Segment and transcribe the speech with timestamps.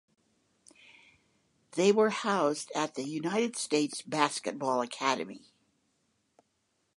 [1.73, 5.53] They were housed at the United States Basketball Academy.